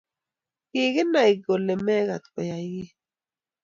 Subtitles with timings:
[0.69, 2.89] Kiginay kole magat Keyay kiy